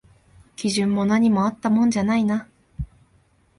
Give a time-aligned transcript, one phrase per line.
[0.55, 2.47] 基準も何もあったもんじゃないな